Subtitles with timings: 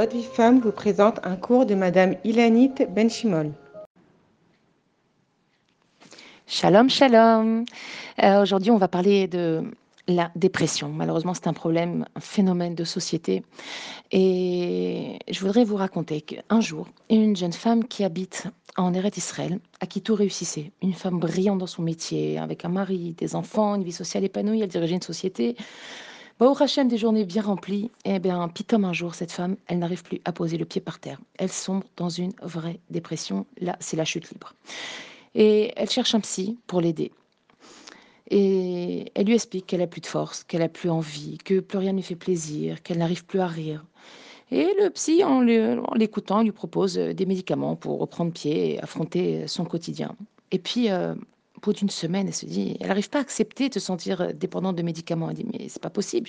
[0.00, 3.52] Votre vie femme vous présente un cours de Madame Ilanit Benchimol.
[6.46, 7.66] Shalom, shalom.
[8.22, 9.62] Euh, Aujourd'hui, on va parler de
[10.08, 10.88] la dépression.
[10.88, 13.42] Malheureusement, c'est un problème, un phénomène de société.
[14.10, 18.46] Et je voudrais vous raconter qu'un jour, une jeune femme qui habite
[18.78, 22.70] en Eretz Israël, à qui tout réussissait, une femme brillante dans son métier, avec un
[22.70, 25.56] mari, des enfants, une vie sociale épanouie, elle dirigeait une société,
[26.46, 29.78] au Hachem, des journées bien remplies, et eh bien, pitom un jour, cette femme, elle
[29.78, 31.20] n'arrive plus à poser le pied par terre.
[31.38, 33.46] Elle sombre dans une vraie dépression.
[33.60, 34.54] Là, c'est la chute libre.
[35.34, 37.12] Et elle cherche un psy pour l'aider.
[38.30, 41.78] Et elle lui explique qu'elle a plus de force, qu'elle a plus envie, que plus
[41.78, 43.84] rien ne fait plaisir, qu'elle n'arrive plus à rire.
[44.52, 45.40] Et le psy, en
[45.94, 50.16] l'écoutant, lui propose des médicaments pour reprendre pied et affronter son quotidien.
[50.50, 51.14] Et puis, euh,
[51.60, 54.20] au bout d'une semaine, elle se dit, elle n'arrive pas à accepter de se sentir
[54.20, 55.30] euh, dépendante de médicaments.
[55.30, 56.28] Elle dit, mais c'est pas possible.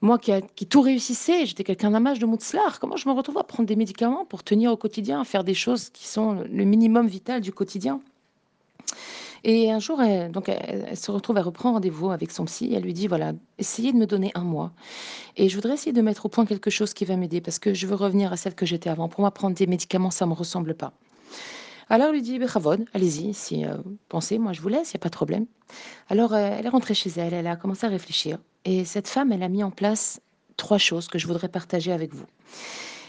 [0.00, 3.44] moi qui, qui, tout réussissait, j'étais quelqu'un d'un de Moutzlar, comment je me retrouve à
[3.44, 7.40] prendre des médicaments pour tenir au quotidien, faire des choses qui sont le minimum vital
[7.40, 8.00] du quotidien?
[9.42, 12.72] Et un jour, elle, donc elle, se retrouve à reprendre rendez-vous avec son psy.
[12.74, 14.70] Elle lui dit voilà, essayez de me donner un mois.
[15.36, 17.72] Et je voudrais essayer de mettre au point quelque chose qui va m'aider parce que
[17.72, 19.08] je veux revenir à celle que j'étais avant.
[19.08, 20.92] Pour moi, prendre des médicaments, ça ne me ressemble pas.
[21.92, 22.38] Alors, lui dit,
[22.94, 23.76] allez-y, si euh,
[24.08, 25.46] pensez, moi je vous laisse, il n'y a pas de problème.
[26.08, 28.38] Alors, euh, elle est rentrée chez elle, elle a commencé à réfléchir.
[28.64, 30.20] Et cette femme, elle a mis en place
[30.56, 32.26] trois choses que je voudrais partager avec vous.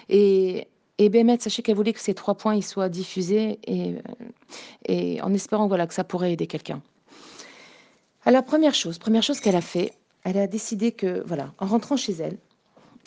[0.09, 4.02] Et, et Bémet, sachez qu'elle voulait que ces trois points ils soient diffusés et, euh,
[4.86, 6.82] et en espérant voilà, que ça pourrait aider quelqu'un.
[8.26, 9.94] Alors, première chose, première chose qu'elle a fait,
[10.24, 12.40] elle a décidé que, voilà, en rentrant chez elle,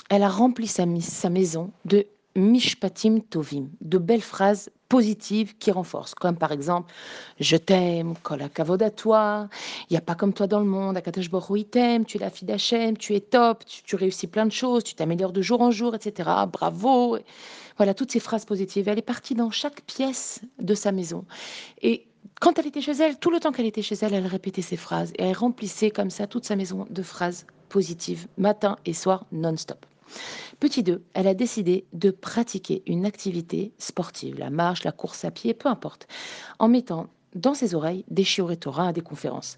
[0.09, 6.15] elle a rempli sa, sa maison de mishpatim tovim, de belles phrases positives qui renforcent,
[6.15, 6.93] comme par exemple
[7.41, 9.49] Je t'aime, kol kavod à toi,
[9.91, 12.31] il n'y a pas comme toi dans le monde, Akatash Baruch t'aime, tu es la
[12.31, 15.71] fille d'Hachem, tu es top, tu, réussis plein de choses, tu t'améliores de jour en
[15.71, 16.31] jour, etc.
[16.53, 17.19] Bravo
[17.77, 18.89] Voilà, toutes ces phrases positives.
[18.89, 21.25] Elle est partie dans chaque pièce de sa maison.
[21.83, 22.07] Et
[22.41, 24.77] quand elle était chez elle, tout le temps qu'elle était chez elle, elle répétait ces
[24.77, 29.25] phrases et elle remplissait comme ça toute sa maison de phrases positives, matin et soir,
[29.33, 29.85] non-stop.
[30.61, 35.31] Petit 2, elle a décidé de pratiquer une activité sportive, la marche, la course à
[35.31, 36.07] pied, peu importe,
[36.59, 38.25] en mettant dans ses oreilles des
[38.59, 39.57] Torah, des conférences.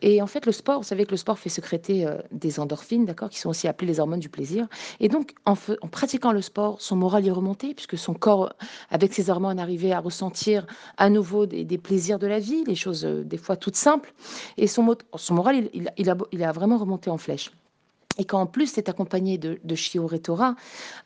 [0.00, 3.04] Et en fait, le sport, vous savez que le sport fait sécréter euh, des endorphines,
[3.04, 4.66] d'accord, qui sont aussi appelées les hormones du plaisir.
[5.00, 8.52] Et donc, en, pratiquant le sport, son moral est remonté, puisque son corps,
[8.90, 10.66] avec ses hormones, arrivait à ressentir
[10.96, 14.12] à nouveau des, plaisirs de la vie, les choses euh, des fois toutes simples.
[14.56, 14.82] Et son,
[15.30, 16.08] moral, il
[16.44, 17.50] a vraiment remonté en flèche.
[18.18, 20.54] Et quand en plus c'est accompagné de, de Shior et Torah,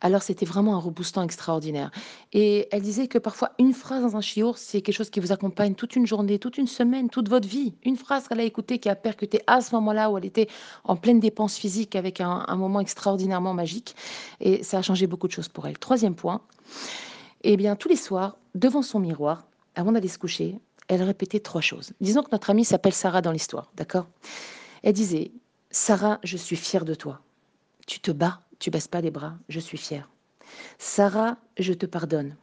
[0.01, 1.91] alors c'était vraiment un reboostant extraordinaire.
[2.33, 5.33] Et elle disait que parfois une phrase dans un Shior, c'est quelque chose qui vous
[5.33, 7.75] accompagne toute une journée, toute une semaine, toute votre vie.
[7.85, 10.49] Une phrase qu'elle a écoutée qui a percuté à ce moment-là où elle était
[10.85, 13.95] en pleine dépense physique avec un, un moment extraordinairement magique.
[14.41, 15.79] Et ça a changé beaucoup de choses pour elle.
[15.79, 16.41] Troisième point,
[17.43, 21.61] eh bien tous les soirs, devant son miroir, avant d'aller se coucher, elle répétait trois
[21.61, 21.93] choses.
[22.01, 24.07] Disons que notre amie s'appelle Sarah dans l'histoire, d'accord?
[24.83, 25.33] Elle disait
[25.79, 27.21] Sarah, je suis fière de toi.
[27.87, 30.09] Tu te bats, tu baisses pas les bras, je suis fière.
[30.79, 32.35] Sarah, je te pardonne.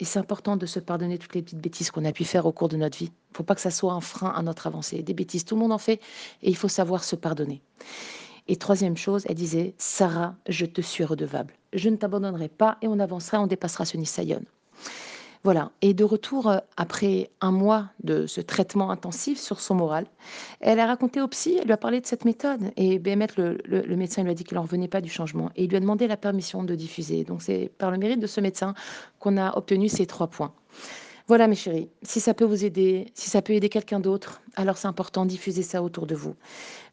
[0.00, 2.52] Et c'est important de se pardonner toutes les petites bêtises qu'on a pu faire au
[2.52, 3.06] cours de notre vie.
[3.06, 5.02] Il ne faut pas que ça soit un frein à notre avancée.
[5.02, 5.98] Des bêtises, tout le monde en fait,
[6.42, 7.62] et il faut savoir se pardonner.
[8.48, 11.54] Et troisième chose, elle disait, Sarah, je te suis redevable.
[11.72, 14.44] Je ne t'abandonnerai pas et on avancera, on dépassera ce Nisayon.
[15.44, 15.70] Voilà.
[15.82, 20.06] Et de retour, euh, après un mois de ce traitement intensif sur son moral,
[20.60, 22.72] elle a raconté au psy, elle lui a parlé de cette méthode.
[22.76, 25.50] Et Bémet, le, médecin, lui a dit qu'il n'en revenait pas du changement.
[25.54, 27.24] Et il lui a demandé la permission de diffuser.
[27.24, 28.72] Donc c'est par le mérite de ce médecin
[29.18, 30.54] qu'on a obtenu ces trois points.
[31.26, 34.78] Voilà, mes chéris, si ça peut vous aider, si ça peut aider quelqu'un d'autre, alors
[34.78, 36.36] c'est important diffuser ça autour de vous.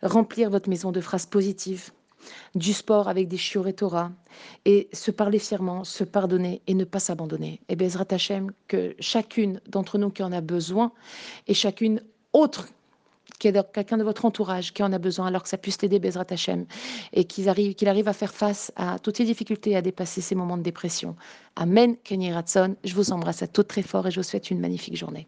[0.04, 1.92] Remplir votre maison de phrases positives,
[2.56, 3.66] du sport avec des chiots
[4.66, 7.62] et se parler fièrement, se pardonner et ne pas s'abandonner.
[7.70, 10.92] Et Bezrat Hashem, que chacune d'entre nous qui en a besoin,
[11.48, 12.02] et chacune
[12.34, 12.68] autre
[13.40, 16.66] quelqu'un de votre entourage qui en a besoin, alors que ça puisse l'aider, Bezrat Hashem,
[17.14, 20.36] et qu'il arrive, qu'il arrive à faire face à toutes ces difficultés, à dépasser ces
[20.36, 21.16] moments de dépression.
[21.56, 22.76] Amen, Kenny Ratson.
[22.84, 25.28] Je vous embrasse à toutes très fort et je vous souhaite une magnifique journée.